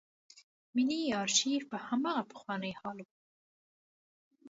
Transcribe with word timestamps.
ملي 0.75 1.01
آرشیف 1.21 1.61
پر 1.69 1.79
هماغه 1.89 2.23
پخواني 2.31 2.71
حال 2.79 2.97
و. 3.05 3.09